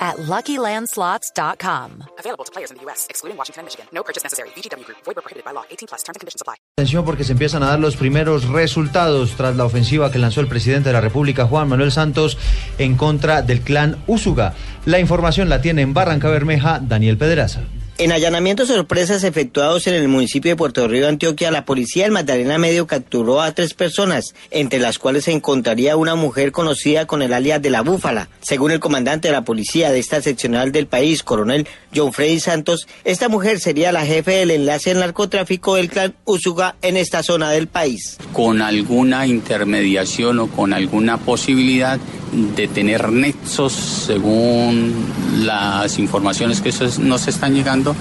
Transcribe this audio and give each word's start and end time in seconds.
at 0.00 0.16
LuckyLandSlots.com. 0.16 2.04
Available 2.18 2.44
to 2.44 2.52
players 2.52 2.70
in 2.70 2.78
the 2.78 2.84
U.S., 2.86 3.06
excluding 3.10 3.36
Washington 3.36 3.60
and 3.60 3.66
Michigan. 3.66 3.86
No 3.92 4.02
purchase 4.02 4.24
necessary. 4.24 4.48
VGW 4.56 4.84
Group. 4.84 4.98
Void 5.04 5.16
where 5.16 5.22
prohibited 5.22 5.44
by 5.44 5.52
law. 5.52 5.64
18 5.70 5.88
plus. 5.88 6.02
Terms 6.02 6.16
and 6.16 6.20
conditions 6.20 6.40
apply. 6.40 6.56
Atención 6.78 7.04
porque 7.04 7.24
se 7.24 7.32
empiezan 7.32 7.62
a 7.62 7.66
dar 7.66 7.78
los 7.78 7.96
primeros 7.96 8.48
resultados 8.48 9.36
tras 9.36 9.56
la 9.56 9.64
ofensiva 9.64 10.10
que 10.10 10.18
lanzó 10.18 10.40
el 10.40 10.48
presidente 10.48 10.88
de 10.88 10.94
la 10.94 11.00
República, 11.02 11.44
Juan 11.46 11.68
Manuel 11.68 11.92
Santos, 11.92 12.38
en 12.78 12.96
contra 12.96 13.42
del 13.42 13.60
clan 13.60 14.02
Úsuga. 14.06 14.54
La 14.86 14.98
información 14.98 15.48
la 15.48 15.60
tiene 15.60 15.82
en 15.82 15.92
Barranca 15.92 16.30
Bermeja 16.30 16.80
Daniel 16.80 17.18
Pedraza. 17.18 17.60
En 18.00 18.12
allanamientos 18.12 18.68
sorpresas 18.68 19.24
efectuados 19.24 19.86
en 19.86 19.92
el 19.92 20.08
municipio 20.08 20.52
de 20.52 20.56
Puerto 20.56 20.88
Río, 20.88 21.06
Antioquia, 21.06 21.50
la 21.50 21.66
policía 21.66 22.04
del 22.04 22.12
Magdalena 22.12 22.56
Medio 22.56 22.86
capturó 22.86 23.42
a 23.42 23.52
tres 23.52 23.74
personas, 23.74 24.34
entre 24.50 24.78
las 24.78 24.98
cuales 24.98 25.24
se 25.24 25.32
encontraría 25.32 25.98
una 25.98 26.14
mujer 26.14 26.50
conocida 26.50 27.06
con 27.06 27.20
el 27.20 27.34
alias 27.34 27.60
de 27.60 27.68
la 27.68 27.82
Búfala. 27.82 28.30
Según 28.40 28.70
el 28.70 28.80
comandante 28.80 29.28
de 29.28 29.32
la 29.32 29.44
policía 29.44 29.92
de 29.92 29.98
esta 29.98 30.22
seccional 30.22 30.72
del 30.72 30.86
país, 30.86 31.22
coronel 31.22 31.68
John 31.94 32.14
Freddy 32.14 32.40
Santos, 32.40 32.88
esta 33.04 33.28
mujer 33.28 33.60
sería 33.60 33.92
la 33.92 34.06
jefe 34.06 34.30
del 34.30 34.52
enlace 34.52 34.92
al 34.92 35.00
narcotráfico 35.00 35.74
del 35.74 35.90
clan 35.90 36.14
Usuga 36.24 36.76
en 36.80 36.96
esta 36.96 37.22
zona 37.22 37.50
del 37.50 37.66
país. 37.66 38.16
Con 38.32 38.62
alguna 38.62 39.26
intermediación 39.26 40.38
o 40.38 40.46
con 40.46 40.72
alguna 40.72 41.18
posibilidad 41.18 42.00
de 42.32 42.68
tener 42.68 43.10
nexos, 43.10 43.72
según 43.72 44.94
las 45.40 45.98
informaciones 45.98 46.60
que 46.60 46.72
nos 47.00 47.28
están 47.28 47.54
llegando, 47.54 47.94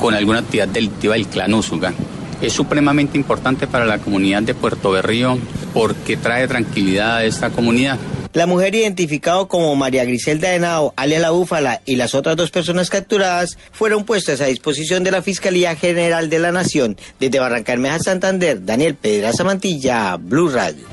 con 0.00 0.14
alguna 0.14 0.40
actividad 0.40 0.68
delictiva 0.68 1.14
del 1.14 1.26
clan 1.26 1.54
Usuga. 1.54 1.92
Es 2.40 2.52
supremamente 2.52 3.16
importante 3.16 3.66
para 3.66 3.86
la 3.86 3.98
comunidad 3.98 4.42
de 4.42 4.54
Puerto 4.54 4.90
Berrío 4.90 5.38
porque 5.72 6.16
trae 6.16 6.46
tranquilidad 6.46 7.16
a 7.16 7.24
esta 7.24 7.50
comunidad. 7.50 7.98
La 8.36 8.46
mujer 8.46 8.74
identificada 8.74 9.46
como 9.46 9.74
María 9.76 10.04
Griselda 10.04 10.54
Henao, 10.54 10.92
alias 10.96 11.22
La 11.22 11.30
Búfala, 11.30 11.80
y 11.86 11.96
las 11.96 12.14
otras 12.14 12.36
dos 12.36 12.50
personas 12.50 12.90
capturadas 12.90 13.56
fueron 13.72 14.04
puestas 14.04 14.42
a 14.42 14.44
disposición 14.44 15.04
de 15.04 15.10
la 15.10 15.22
Fiscalía 15.22 15.74
General 15.74 16.28
de 16.28 16.38
la 16.38 16.52
Nación. 16.52 16.98
Desde 17.18 17.38
Barrancarmeja, 17.38 17.98
Santander, 17.98 18.62
Daniel 18.62 18.94
Pedraza 18.94 19.42
Mantilla, 19.42 20.16
Blue 20.18 20.50
Radio. 20.50 20.84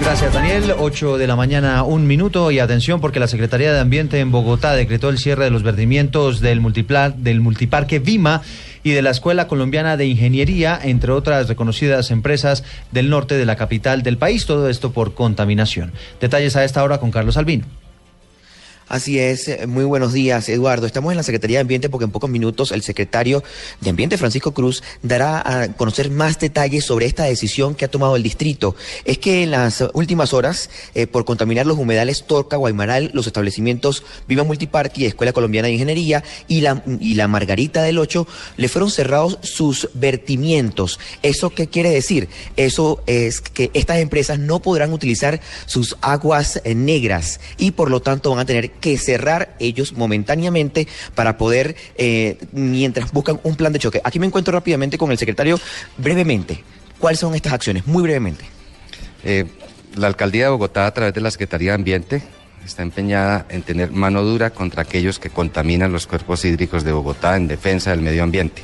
Gracias, 0.00 0.34
Daniel. 0.34 0.74
8 0.76 1.18
de 1.18 1.26
la 1.26 1.36
mañana, 1.36 1.84
un 1.84 2.06
minuto. 2.06 2.50
Y 2.50 2.58
atención, 2.58 3.00
porque 3.00 3.20
la 3.20 3.28
Secretaría 3.28 3.72
de 3.72 3.78
Ambiente 3.78 4.18
en 4.18 4.32
Bogotá 4.32 4.74
decretó 4.74 5.08
el 5.08 5.18
cierre 5.18 5.44
de 5.44 5.50
los 5.50 5.62
vertimientos 5.62 6.40
del, 6.40 6.60
del 7.18 7.40
multiparque 7.40 7.98
Vima 8.00 8.42
y 8.82 8.90
de 8.90 9.02
la 9.02 9.10
Escuela 9.10 9.46
Colombiana 9.46 9.96
de 9.96 10.06
Ingeniería, 10.06 10.78
entre 10.82 11.12
otras 11.12 11.48
reconocidas 11.48 12.10
empresas 12.10 12.64
del 12.90 13.08
norte 13.08 13.36
de 13.36 13.46
la 13.46 13.56
capital 13.56 14.02
del 14.02 14.18
país. 14.18 14.46
Todo 14.46 14.68
esto 14.68 14.90
por 14.92 15.14
contaminación. 15.14 15.92
Detalles 16.20 16.56
a 16.56 16.64
esta 16.64 16.82
hora 16.82 16.98
con 16.98 17.10
Carlos 17.10 17.36
Albino. 17.36 17.66
Así 18.90 19.20
es, 19.20 19.46
eh, 19.46 19.68
muy 19.68 19.84
buenos 19.84 20.12
días, 20.12 20.48
Eduardo. 20.48 20.84
Estamos 20.84 21.12
en 21.12 21.16
la 21.16 21.22
Secretaría 21.22 21.58
de 21.58 21.60
Ambiente 21.60 21.88
porque 21.88 22.06
en 22.06 22.10
pocos 22.10 22.28
minutos 22.28 22.72
el 22.72 22.82
secretario 22.82 23.44
de 23.80 23.90
Ambiente, 23.90 24.18
Francisco 24.18 24.52
Cruz, 24.52 24.82
dará 25.00 25.62
a 25.62 25.68
conocer 25.74 26.10
más 26.10 26.40
detalles 26.40 26.86
sobre 26.86 27.06
esta 27.06 27.22
decisión 27.22 27.76
que 27.76 27.84
ha 27.84 27.88
tomado 27.88 28.16
el 28.16 28.24
distrito. 28.24 28.74
Es 29.04 29.18
que 29.18 29.44
en 29.44 29.52
las 29.52 29.84
últimas 29.92 30.34
horas, 30.34 30.70
eh, 30.96 31.06
por 31.06 31.24
contaminar 31.24 31.66
los 31.66 31.78
humedales 31.78 32.24
Torca, 32.26 32.56
Guaymaral, 32.56 33.12
los 33.14 33.28
establecimientos 33.28 34.02
Viva 34.26 34.42
Multiparque 34.42 35.02
y 35.02 35.04
Escuela 35.04 35.32
Colombiana 35.32 35.68
de 35.68 35.74
Ingeniería 35.74 36.24
y 36.48 36.62
la, 36.62 36.82
y 36.98 37.14
la 37.14 37.28
Margarita 37.28 37.84
del 37.84 37.96
Ocho, 37.96 38.26
le 38.56 38.66
fueron 38.66 38.90
cerrados 38.90 39.38
sus 39.42 39.88
vertimientos. 39.94 40.98
¿Eso 41.22 41.50
qué 41.50 41.68
quiere 41.68 41.90
decir? 41.90 42.28
Eso 42.56 43.04
es 43.06 43.40
que 43.40 43.70
estas 43.72 43.98
empresas 43.98 44.40
no 44.40 44.60
podrán 44.60 44.92
utilizar 44.92 45.40
sus 45.66 45.96
aguas 46.00 46.60
eh, 46.64 46.74
negras 46.74 47.38
y 47.56 47.70
por 47.70 47.88
lo 47.88 48.02
tanto 48.02 48.30
van 48.30 48.40
a 48.40 48.44
tener 48.44 48.79
que 48.80 48.98
cerrar 48.98 49.54
ellos 49.58 49.92
momentáneamente 49.92 50.88
para 51.14 51.38
poder, 51.38 51.76
eh, 51.96 52.38
mientras 52.52 53.12
buscan 53.12 53.40
un 53.44 53.56
plan 53.56 53.72
de 53.72 53.78
choque. 53.78 54.00
Aquí 54.02 54.18
me 54.18 54.26
encuentro 54.26 54.52
rápidamente 54.52 54.98
con 54.98 55.10
el 55.10 55.18
secretario. 55.18 55.60
Brevemente, 55.98 56.64
¿cuáles 56.98 57.20
son 57.20 57.34
estas 57.34 57.52
acciones? 57.52 57.86
Muy 57.86 58.02
brevemente. 58.02 58.44
Eh, 59.24 59.44
la 59.96 60.06
alcaldía 60.06 60.44
de 60.44 60.50
Bogotá, 60.50 60.86
a 60.86 60.94
través 60.94 61.14
de 61.14 61.20
la 61.20 61.30
Secretaría 61.30 61.70
de 61.70 61.74
Ambiente, 61.76 62.22
está 62.64 62.82
empeñada 62.82 63.46
en 63.48 63.62
tener 63.62 63.90
mano 63.90 64.22
dura 64.22 64.50
contra 64.50 64.82
aquellos 64.82 65.18
que 65.18 65.30
contaminan 65.30 65.92
los 65.92 66.06
cuerpos 66.06 66.44
hídricos 66.44 66.84
de 66.84 66.92
Bogotá 66.92 67.36
en 67.36 67.48
defensa 67.48 67.90
del 67.90 68.00
medio 68.00 68.22
ambiente. 68.22 68.62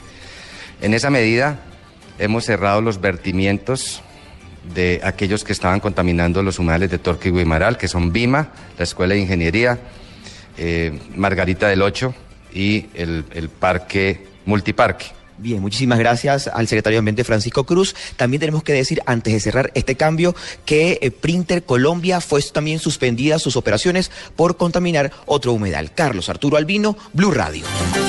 En 0.80 0.94
esa 0.94 1.10
medida, 1.10 1.60
hemos 2.18 2.44
cerrado 2.44 2.80
los 2.80 3.00
vertimientos 3.00 4.02
de 4.74 5.00
aquellos 5.04 5.44
que 5.44 5.52
estaban 5.52 5.80
contaminando 5.80 6.42
los 6.42 6.58
humedales 6.58 6.90
de 6.90 6.98
Torque 6.98 7.28
y 7.28 7.32
Guimaral, 7.32 7.78
que 7.78 7.88
son 7.88 8.12
BIMA, 8.12 8.52
la 8.76 8.84
Escuela 8.84 9.14
de 9.14 9.20
Ingeniería, 9.20 9.78
eh, 10.58 10.98
Margarita 11.14 11.68
del 11.68 11.82
Ocho 11.82 12.14
y 12.52 12.86
el, 12.94 13.24
el 13.32 13.48
parque 13.48 14.26
multiparque. 14.44 15.06
Bien, 15.38 15.60
muchísimas 15.60 15.98
gracias 15.98 16.48
al 16.48 16.66
secretario 16.66 16.96
de 16.96 17.00
Ambiente 17.00 17.24
Francisco 17.24 17.64
Cruz. 17.64 17.94
También 18.16 18.40
tenemos 18.40 18.62
que 18.62 18.72
decir, 18.72 19.02
antes 19.04 19.34
de 19.34 19.40
cerrar 19.40 19.70
este 19.74 19.94
cambio, 19.94 20.34
que 20.64 20.98
eh, 21.02 21.10
Printer 21.10 21.62
Colombia 21.62 22.22
fue 22.22 22.40
también 22.42 22.78
suspendida 22.78 23.38
sus 23.38 23.56
operaciones 23.56 24.10
por 24.34 24.56
contaminar 24.56 25.12
otro 25.26 25.52
humedal. 25.52 25.92
Carlos 25.92 26.28
Arturo 26.28 26.56
Albino, 26.56 26.96
Blue 27.12 27.32
Radio. 27.32 27.64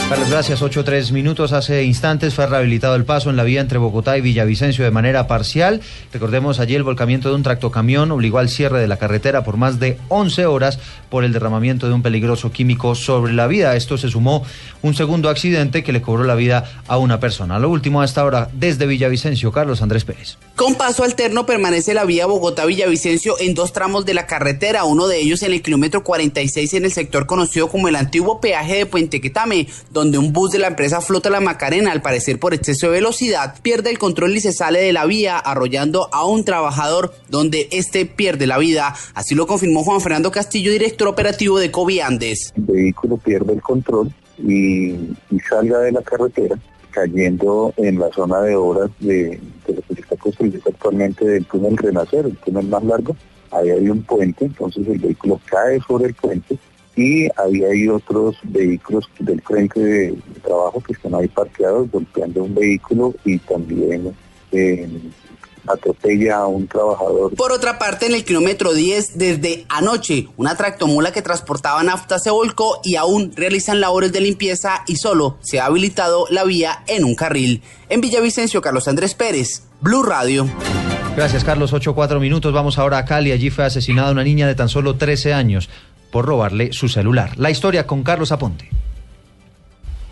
Carlos, 0.09 0.29
gracias. 0.29 0.61
Ocho 0.61 0.85
tres 0.85 1.11
minutos. 1.11 1.51
Hace 1.51 1.83
instantes 1.83 2.33
fue 2.33 2.47
rehabilitado 2.47 2.95
el 2.95 3.03
paso 3.03 3.29
en 3.29 3.35
la 3.35 3.43
vía 3.43 3.59
entre 3.59 3.77
Bogotá 3.77 4.17
y 4.17 4.21
Villavicencio 4.21 4.85
de 4.85 4.91
manera 4.91 5.27
parcial. 5.27 5.81
Recordemos, 6.13 6.61
allí 6.61 6.75
el 6.75 6.83
volcamiento 6.83 7.27
de 7.27 7.35
un 7.35 7.43
tractocamión 7.43 8.09
obligó 8.11 8.39
al 8.39 8.47
cierre 8.47 8.79
de 8.79 8.87
la 8.87 8.95
carretera 8.95 9.43
por 9.43 9.57
más 9.57 9.81
de 9.81 9.97
11 10.07 10.45
horas 10.45 10.79
por 11.09 11.25
el 11.25 11.33
derramamiento 11.33 11.87
de 11.87 11.93
un 11.93 12.03
peligroso 12.03 12.53
químico 12.53 12.95
sobre 12.95 13.33
la 13.33 13.47
vía. 13.47 13.75
Esto 13.75 13.97
se 13.97 14.09
sumó 14.09 14.45
un 14.81 14.93
segundo 14.93 15.29
accidente 15.29 15.83
que 15.83 15.91
le 15.91 16.01
cobró 16.01 16.23
la 16.23 16.35
vida 16.35 16.83
a 16.87 16.97
una 16.97 17.16
persona. 17.19 17.59
Lo 17.59 17.69
último 17.69 18.01
a 18.01 18.05
esta 18.05 18.23
hora, 18.23 18.49
desde 18.53 18.85
Villavicencio, 18.85 19.51
Carlos 19.51 19.81
Andrés 19.81 20.05
Pérez. 20.05 20.37
Con 20.55 20.75
paso 20.75 21.03
alterno 21.03 21.45
permanece 21.45 21.93
la 21.93 22.05
vía 22.05 22.25
Bogotá-Villavicencio 22.25 23.35
en 23.39 23.53
dos 23.53 23.73
tramos 23.73 24.05
de 24.05 24.13
la 24.13 24.25
carretera, 24.25 24.83
uno 24.85 25.07
de 25.07 25.19
ellos 25.19 25.43
en 25.43 25.53
el 25.53 25.61
kilómetro 25.61 26.03
46 26.03 26.73
en 26.73 26.85
el 26.85 26.91
sector 26.91 27.25
conocido 27.25 27.67
como 27.69 27.87
el 27.87 27.95
antiguo 27.95 28.41
peaje 28.41 28.77
de 28.77 28.85
Puente 28.85 29.21
Quetame, 29.21 29.67
donde 29.91 30.17
un 30.17 30.33
bus 30.33 30.51
de 30.51 30.59
la 30.59 30.67
empresa 30.67 31.01
Flota 31.01 31.29
La 31.29 31.39
Macarena, 31.39 31.91
al 31.91 32.01
parecer 32.01 32.39
por 32.39 32.53
exceso 32.53 32.87
de 32.87 32.93
velocidad, 32.93 33.55
pierde 33.61 33.89
el 33.89 33.99
control 33.99 34.35
y 34.35 34.41
se 34.41 34.53
sale 34.53 34.79
de 34.79 34.93
la 34.93 35.05
vía, 35.05 35.37
arrollando 35.37 36.09
a 36.11 36.25
un 36.25 36.43
trabajador 36.43 37.13
donde 37.29 37.67
este 37.71 38.05
pierde 38.05 38.47
la 38.47 38.57
vida. 38.57 38.95
Así 39.13 39.35
lo 39.35 39.47
confirmó 39.47 39.83
Juan 39.83 40.01
Fernando 40.01 40.31
Castillo, 40.31 40.71
director 40.71 41.07
operativo 41.07 41.59
de 41.59 41.71
Coviandes. 41.71 42.53
El 42.55 42.63
vehículo 42.63 43.17
pierde 43.17 43.53
el 43.53 43.61
control 43.61 44.11
y, 44.39 44.91
y 44.91 45.39
salga 45.49 45.79
de 45.79 45.91
la 45.91 46.01
carretera 46.01 46.57
cayendo 46.91 47.73
en 47.77 47.99
la 47.99 48.09
zona 48.11 48.41
de 48.41 48.55
obras 48.55 48.89
de, 48.99 49.39
lo 49.67 49.81
que 49.81 49.95
se 49.95 50.01
está 50.01 50.15
construyendo 50.17 50.69
actualmente 50.69 51.25
del 51.25 51.45
túnel 51.45 51.77
Renacer, 51.77 52.25
el 52.25 52.37
túnel 52.37 52.67
más 52.67 52.83
largo. 52.83 53.15
Ahí 53.51 53.69
hay 53.69 53.89
un 53.89 54.03
puente, 54.03 54.45
entonces 54.45 54.87
el 54.87 54.99
vehículo 54.99 55.39
cae 55.45 55.79
sobre 55.87 56.07
el 56.07 56.13
puente 56.13 56.57
y 56.95 57.27
ahí 57.39 57.63
hay 57.63 57.87
otros 57.87 58.37
vehículos 58.43 59.09
del 59.19 59.41
frente 59.41 59.79
de, 59.79 60.17
trabajo 60.43 60.81
que 60.81 60.93
están 60.93 61.13
ahí 61.15 61.27
parqueados 61.27 61.89
golpeando 61.91 62.43
un 62.43 62.55
vehículo 62.55 63.13
y 63.23 63.37
también 63.37 64.13
eh, 64.51 64.89
atropella 65.67 66.37
a 66.37 66.47
un 66.47 66.67
trabajador. 66.67 67.33
Por 67.35 67.51
otra 67.51 67.79
parte, 67.79 68.05
en 68.05 68.15
el 68.15 68.23
kilómetro 68.23 68.73
10, 68.73 69.17
desde 69.17 69.65
anoche, 69.69 70.27
una 70.37 70.55
tractomula 70.55 71.11
que 71.11 71.21
transportaba 71.21 71.83
nafta 71.83 72.19
se 72.19 72.29
volcó 72.29 72.79
y 72.83 72.95
aún 72.95 73.31
realizan 73.35 73.81
labores 73.81 74.11
de 74.11 74.21
limpieza 74.21 74.83
y 74.87 74.97
solo 74.97 75.37
se 75.41 75.59
ha 75.59 75.65
habilitado 75.65 76.25
la 76.29 76.43
vía 76.43 76.83
en 76.87 77.03
un 77.03 77.15
carril. 77.15 77.61
En 77.89 78.01
Villavicencio, 78.01 78.61
Carlos 78.61 78.87
Andrés 78.87 79.13
Pérez, 79.13 79.63
Blue 79.81 80.03
Radio. 80.03 80.47
Gracias, 81.15 81.43
Carlos. 81.43 81.73
8 81.73 81.95
4 81.95 82.19
minutos. 82.19 82.53
Vamos 82.53 82.77
ahora 82.77 82.99
a 82.99 83.05
Cali. 83.05 83.31
Allí 83.31 83.49
fue 83.49 83.65
asesinada 83.65 84.11
una 84.11 84.23
niña 84.23 84.45
de 84.45 84.53
tan 84.53 84.69
solo 84.69 84.97
13 84.97 85.33
años 85.33 85.69
por 86.11 86.25
robarle 86.25 86.73
su 86.73 86.89
celular. 86.89 87.31
La 87.37 87.49
historia 87.49 87.87
con 87.87 88.03
Carlos 88.03 88.31
Aponte 88.31 88.76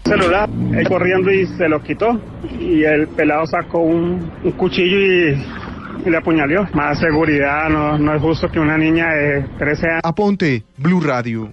celular, 0.05 0.49
él 0.73 0.87
corriendo 0.87 1.31
y 1.31 1.47
se 1.47 1.67
lo 1.67 1.81
quitó 1.81 2.19
y 2.59 2.83
el 2.83 3.07
pelado 3.07 3.45
sacó 3.47 3.79
un, 3.79 4.31
cuchillo 4.57 4.99
y, 4.99 6.09
le 6.09 6.17
apuñaló. 6.17 6.67
Más 6.73 6.99
seguridad, 6.99 7.69
no, 7.69 7.97
no 7.97 8.13
es 8.13 8.21
justo 8.21 8.47
que 8.49 8.59
una 8.59 8.77
niña 8.77 9.09
de 9.09 9.43
13 9.57 9.87
años... 9.89 10.01
Aponte, 10.03 10.63
Blue 10.77 11.01
Radio. 11.01 11.51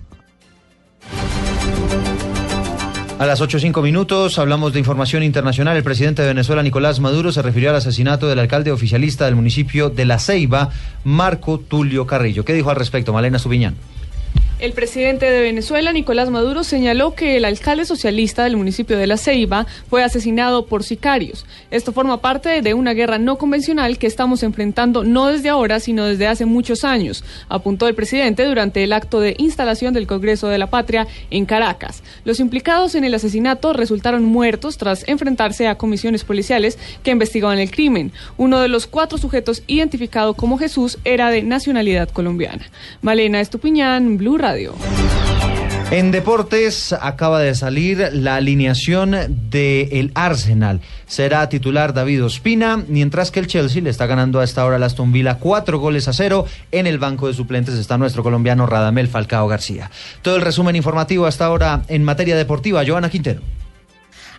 A 3.19 3.25
las 3.25 3.41
8.05 3.41 3.83
minutos 3.83 4.39
hablamos 4.39 4.73
de 4.73 4.81
información 4.81 5.23
internacional. 5.23 5.77
El 5.77 5.85
presidente 5.85 6.23
de 6.23 6.29
Venezuela, 6.29 6.63
Nicolás 6.63 7.01
Maduro, 7.01 7.31
se 7.33 7.41
refirió 7.41 7.71
al 7.71 7.77
asesinato 7.77 8.29
del 8.29 8.41
alcalde 8.41 8.73
oficialista 8.73 9.27
del 9.27 9.37
municipio 9.37 9.91
de 9.91 10.05
La 10.05 10.19
Ceiba, 10.19 10.71
Marco 11.05 11.59
Tulio 11.59 12.07
Carrillo. 12.07 12.45
¿Qué 12.45 12.53
dijo 12.53 12.71
al 12.71 12.77
respecto, 12.77 13.13
Malena 13.13 13.39
Subiñán? 13.39 13.77
El 14.63 14.75
presidente 14.75 15.29
de 15.29 15.41
Venezuela, 15.41 15.93
Nicolás 15.93 16.31
Maduro, 16.31 16.63
señaló 16.63 17.17
que 17.17 17.37
el 17.37 17.45
alcalde 17.45 17.85
socialista 17.85 18.45
del 18.45 18.57
municipio 18.57 18.97
de 18.97 19.09
La 19.09 19.17
Ceiba 19.17 19.67
fue 19.91 20.05
asesinado 20.05 20.67
por 20.67 20.85
sicarios. 20.85 21.45
Esto 21.73 21.91
forma 21.91 22.21
parte 22.21 22.63
de 22.63 22.73
una 22.73 22.93
guerra 22.93 23.19
no 23.19 23.39
convencional 23.39 23.99
que 23.99 24.07
estamos 24.07 24.45
enfrentando 24.45 25.03
no 25.03 25.27
desde 25.27 25.49
ahora, 25.49 25.81
sino 25.81 26.05
desde 26.05 26.29
hace 26.29 26.45
muchos 26.47 26.85
años, 26.85 27.25
apuntó 27.49 27.89
el 27.89 27.97
presidente 27.97 28.45
durante 28.45 28.85
el 28.85 28.93
acto 28.93 29.19
de 29.19 29.35
instalación 29.39 29.95
del 29.95 30.07
Congreso 30.07 30.47
de 30.47 30.59
la 30.59 30.71
Patria 30.71 31.09
en 31.31 31.45
Caracas. 31.45 32.05
Los 32.25 32.39
implicados 32.39 32.95
en 32.95 33.03
el 33.03 33.15
asesinato 33.15 33.73
resultaron 33.73 34.23
muertos 34.23 34.79
tras 34.79 35.03
enfrentarse 35.09 35.67
a 35.67 35.75
comisiones 35.75 36.23
policiales 36.23 36.79
que 37.03 37.11
investigaban 37.11 37.59
el 37.59 37.73
crimen. 37.73 38.13
Uno 38.37 38.61
de 38.61 38.69
los 38.69 38.87
cuatro 38.87 39.19
sujetos 39.19 39.65
identificado 39.67 40.35
como 40.35 40.57
Jesús 40.57 40.99
era 41.03 41.31
de 41.31 41.43
nacionalidad 41.43 42.11
colombiana. 42.11 42.65
Malena 43.01 43.41
Estupiñán, 43.41 44.19
Blue 44.19 44.39
Radio. 44.39 44.52
En 45.91 46.11
deportes 46.11 46.95
acaba 46.95 47.41
de 47.41 47.55
salir 47.55 48.09
la 48.13 48.37
alineación 48.37 49.15
del 49.51 50.11
Arsenal. 50.15 50.81
Será 51.07 51.49
titular 51.51 51.93
David 51.93 52.25
Ospina, 52.25 52.83
mientras 52.89 53.31
que 53.31 53.41
el 53.41 53.47
Chelsea 53.47 53.83
le 53.83 53.91
está 53.91 54.07
ganando 54.07 54.41
a 54.41 54.45
esta 54.45 54.65
hora 54.65 54.77
al 54.77 54.83
Aston 54.85 55.13
Villa 55.13 55.35
cuatro 55.39 55.79
goles 55.79 56.09
a 56.09 56.15
cero. 56.15 56.47
En 56.71 56.87
el 56.87 56.99
banco 56.99 57.29
de 57.29 57.35
suplentes 57.35 57.75
está 57.75 57.99
nuestro 57.99 58.23
colombiano 58.23 58.67
Radamel 58.67 59.09
Falcao 59.09 59.49
García. 59.49 59.91
Todo 60.23 60.37
el 60.37 60.43
resumen 60.43 60.77
informativo 60.77 61.27
hasta 61.27 61.45
ahora 61.45 61.83
en 61.89 62.05
materia 62.05 62.37
deportiva. 62.37 62.83
Joana 62.87 63.11
Quintero. 63.11 63.43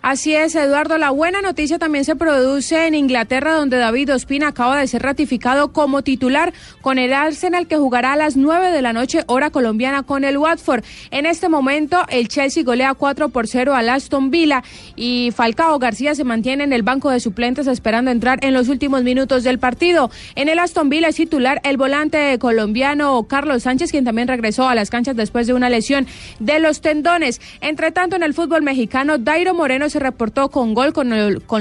Así 0.06 0.34
es, 0.34 0.54
Eduardo. 0.54 0.98
La 0.98 1.08
buena 1.08 1.40
noticia 1.40 1.78
también 1.78 2.04
se 2.04 2.14
produce 2.14 2.86
en 2.86 2.94
Inglaterra, 2.94 3.54
donde 3.54 3.78
David 3.78 4.12
Ospina 4.12 4.48
acaba 4.48 4.78
de 4.78 4.86
ser 4.86 5.00
ratificado 5.00 5.72
como 5.72 6.02
titular 6.02 6.52
con 6.82 6.98
el 6.98 7.14
Arsenal, 7.14 7.66
que 7.66 7.78
jugará 7.78 8.12
a 8.12 8.16
las 8.16 8.36
9 8.36 8.70
de 8.70 8.82
la 8.82 8.92
noche, 8.92 9.22
hora 9.28 9.48
colombiana, 9.48 10.02
con 10.02 10.24
el 10.24 10.36
Watford. 10.36 10.84
En 11.10 11.24
este 11.24 11.48
momento, 11.48 12.02
el 12.10 12.28
Chelsea 12.28 12.64
golea 12.64 12.92
4 12.92 13.30
por 13.30 13.48
0 13.48 13.74
al 13.74 13.88
Aston 13.88 14.30
Villa 14.30 14.62
y 14.94 15.32
Falcao 15.34 15.78
García 15.78 16.14
se 16.14 16.24
mantiene 16.24 16.64
en 16.64 16.74
el 16.74 16.82
banco 16.82 17.08
de 17.08 17.18
suplentes 17.18 17.66
esperando 17.66 18.10
entrar 18.10 18.44
en 18.44 18.52
los 18.52 18.68
últimos 18.68 19.04
minutos 19.04 19.42
del 19.42 19.58
partido. 19.58 20.10
En 20.34 20.50
el 20.50 20.58
Aston 20.58 20.90
Villa 20.90 21.08
es 21.08 21.16
titular 21.16 21.62
el 21.64 21.78
volante 21.78 22.38
colombiano 22.38 23.24
Carlos 23.26 23.62
Sánchez, 23.62 23.90
quien 23.90 24.04
también 24.04 24.28
regresó 24.28 24.68
a 24.68 24.74
las 24.74 24.90
canchas 24.90 25.16
después 25.16 25.46
de 25.46 25.54
una 25.54 25.70
lesión 25.70 26.06
de 26.40 26.58
los 26.58 26.82
tendones. 26.82 27.40
Entre 27.62 27.90
tanto, 27.90 28.16
en 28.16 28.22
el 28.22 28.34
fútbol 28.34 28.60
mexicano, 28.60 29.16
Dairo 29.16 29.54
Moreno 29.54 29.88
se 29.94 30.00
reportó 30.00 30.48
con 30.48 30.74
gol 30.74 30.92
con, 30.92 31.08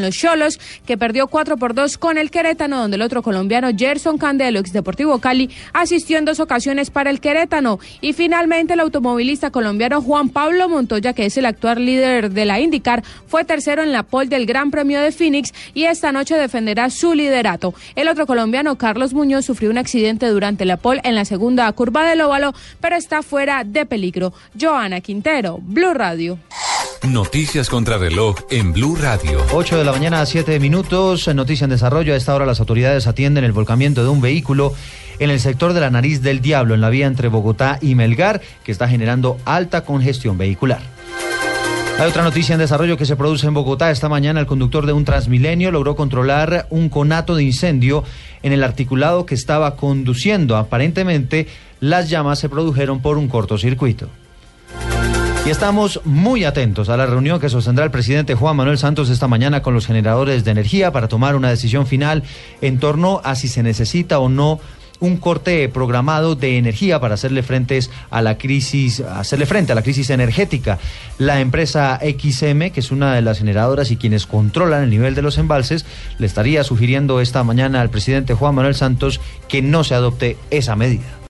los 0.01 0.15
Cholos, 0.15 0.59
que 0.87 0.97
perdió 0.97 1.27
4 1.27 1.57
por 1.57 1.75
2 1.75 1.99
con 1.99 2.17
el 2.17 2.31
Querétano, 2.31 2.79
donde 2.79 2.95
el 2.95 3.03
otro 3.03 3.21
colombiano, 3.21 3.69
Gerson 3.77 4.17
Candelo, 4.17 4.57
ex 4.57 4.73
Deportivo 4.73 5.19
Cali, 5.19 5.51
asistió 5.71 6.17
en 6.17 6.25
dos 6.25 6.39
ocasiones 6.39 6.89
para 6.89 7.11
el 7.11 7.19
Querétano. 7.19 7.79
Y 8.01 8.13
finalmente 8.13 8.73
el 8.73 8.79
automovilista 8.79 9.51
colombiano 9.51 10.01
Juan 10.01 10.29
Pablo 10.29 10.67
Montoya, 10.67 11.13
que 11.13 11.27
es 11.27 11.37
el 11.37 11.45
actual 11.45 11.85
líder 11.85 12.31
de 12.31 12.45
la 12.45 12.59
IndyCar, 12.59 13.03
fue 13.27 13.43
tercero 13.43 13.83
en 13.83 13.91
la 13.91 14.01
pole 14.01 14.29
del 14.29 14.47
Gran 14.47 14.71
Premio 14.71 14.99
de 14.99 15.11
Phoenix 15.11 15.53
y 15.75 15.83
esta 15.83 16.11
noche 16.11 16.35
defenderá 16.35 16.89
su 16.89 17.13
liderato. 17.13 17.75
El 17.93 18.07
otro 18.07 18.25
colombiano, 18.25 18.79
Carlos 18.79 19.13
Muñoz, 19.13 19.45
sufrió 19.45 19.69
un 19.69 19.77
accidente 19.77 20.25
durante 20.25 20.65
la 20.65 20.77
pole 20.77 21.01
en 21.03 21.13
la 21.13 21.25
segunda 21.25 21.71
curva 21.73 22.09
del 22.09 22.21
óvalo, 22.21 22.51
pero 22.81 22.95
está 22.95 23.21
fuera 23.21 23.63
de 23.63 23.85
peligro. 23.85 24.33
Joana 24.59 25.01
Quintero, 25.01 25.59
Blue 25.61 25.93
Radio. 25.93 26.39
Noticias 27.07 27.69
contra 27.69 27.97
reloj 27.97 28.37
en 28.49 28.71
Blue 28.71 28.95
Radio. 28.95 29.41
8 29.51 29.77
de 29.77 29.83
la 29.83 29.91
mañana 29.91 30.21
a 30.21 30.25
7 30.25 30.57
minutos. 30.61 31.27
Noticia 31.35 31.65
en 31.65 31.71
desarrollo. 31.71 32.13
A 32.13 32.15
esta 32.15 32.33
hora 32.33 32.45
las 32.45 32.61
autoridades 32.61 33.07
atienden 33.07 33.43
el 33.43 33.51
volcamiento 33.51 34.03
de 34.03 34.09
un 34.09 34.21
vehículo 34.21 34.73
en 35.19 35.29
el 35.29 35.41
sector 35.41 35.73
de 35.73 35.81
la 35.81 35.89
Nariz 35.89 36.21
del 36.21 36.39
Diablo, 36.39 36.73
en 36.73 36.79
la 36.79 36.89
vía 36.89 37.05
entre 37.05 37.27
Bogotá 37.27 37.77
y 37.81 37.95
Melgar, 37.95 38.41
que 38.63 38.71
está 38.71 38.87
generando 38.87 39.37
alta 39.43 39.83
congestión 39.83 40.37
vehicular. 40.37 40.79
Hay 41.99 42.07
otra 42.07 42.23
noticia 42.23 42.53
en 42.53 42.59
desarrollo 42.59 42.95
que 42.95 43.05
se 43.05 43.17
produce 43.17 43.47
en 43.47 43.53
Bogotá. 43.53 43.91
Esta 43.91 44.07
mañana 44.07 44.39
el 44.39 44.47
conductor 44.47 44.85
de 44.85 44.93
un 44.93 45.03
Transmilenio 45.03 45.71
logró 45.71 45.97
controlar 45.97 46.67
un 46.69 46.87
conato 46.87 47.35
de 47.35 47.43
incendio 47.43 48.05
en 48.43 48.53
el 48.53 48.63
articulado 48.63 49.25
que 49.25 49.35
estaba 49.35 49.75
conduciendo. 49.75 50.55
Aparentemente 50.55 51.47
las 51.81 52.09
llamas 52.09 52.39
se 52.39 52.47
produjeron 52.47 53.01
por 53.01 53.17
un 53.17 53.27
cortocircuito. 53.27 54.07
Y 55.45 55.49
estamos 55.49 55.99
muy 56.05 56.45
atentos 56.45 56.87
a 56.87 56.95
la 56.95 57.05
reunión 57.05 57.37
que 57.37 57.49
sostendrá 57.49 57.83
el 57.83 57.91
presidente 57.91 58.33
Juan 58.33 58.55
Manuel 58.55 58.77
Santos 58.77 59.09
esta 59.09 59.27
mañana 59.27 59.61
con 59.61 59.73
los 59.73 59.85
generadores 59.85 60.45
de 60.45 60.51
energía 60.51 60.93
para 60.93 61.09
tomar 61.09 61.35
una 61.35 61.49
decisión 61.49 61.85
final 61.85 62.23
en 62.61 62.79
torno 62.79 63.19
a 63.25 63.35
si 63.35 63.49
se 63.49 63.61
necesita 63.61 64.19
o 64.19 64.29
no 64.29 64.61
un 65.01 65.17
corte 65.17 65.67
programado 65.67 66.35
de 66.35 66.57
energía 66.57 67.01
para 67.01 67.15
hacerle 67.15 67.43
frente 67.43 67.77
a 68.09 68.21
la 68.21 68.37
crisis, 68.37 69.01
hacerle 69.01 69.45
frente 69.45 69.73
a 69.73 69.75
la 69.75 69.81
crisis 69.81 70.11
energética. 70.11 70.79
La 71.17 71.41
empresa 71.41 71.99
XM, 72.01 72.71
que 72.71 72.79
es 72.79 72.91
una 72.91 73.13
de 73.13 73.21
las 73.21 73.39
generadoras 73.39 73.91
y 73.91 73.97
quienes 73.97 74.25
controlan 74.25 74.83
el 74.83 74.89
nivel 74.89 75.13
de 75.13 75.23
los 75.23 75.37
embalses, 75.37 75.85
le 76.19 76.25
estaría 76.25 76.63
sugiriendo 76.63 77.19
esta 77.19 77.43
mañana 77.43 77.81
al 77.81 77.89
presidente 77.89 78.33
Juan 78.33 78.55
Manuel 78.55 78.75
Santos 78.75 79.19
que 79.49 79.61
no 79.61 79.83
se 79.83 79.93
adopte 79.93 80.37
esa 80.51 80.77
medida. 80.77 81.22